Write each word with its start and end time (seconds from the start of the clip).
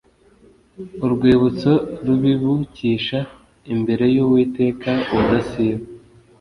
urwibutso 1.05 1.71
rubibukisha 2.05 3.19
imbere 3.73 4.05
y 4.15 4.17
Uwiteka 4.25 4.91
ubudasiba. 5.11 5.83